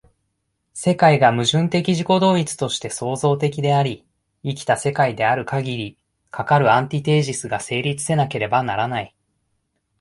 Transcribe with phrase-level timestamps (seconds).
[0.73, 4.03] 世界が矛盾的自己同一として創造的であり、
[4.41, 5.97] 生きた世界であるかぎり、
[6.31, 9.13] かかるアンティテージスが成立せなければならない。